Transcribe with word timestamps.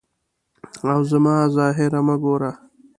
او 0.91 0.99
زما 1.11 1.35
ظاهر 1.55 1.91
مه 2.05 2.15
ګوره. 2.23 2.51